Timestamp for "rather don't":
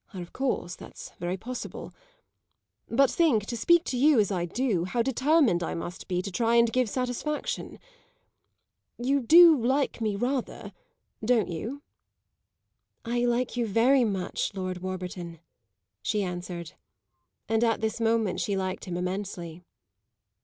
10.15-11.49